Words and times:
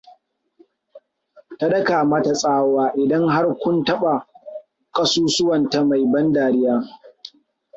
Ta 1.57 1.67
daka 1.73 1.97
mata 2.09 2.33
tsawa 2.39 2.83
idan 3.01 3.23
har 3.33 3.45
kun 3.61 3.83
taɓa 3.85 4.27
ƙasusuwanta 4.91 5.83
mai 5.83 6.05
ban 6.11 6.33
dariya. 6.33 6.75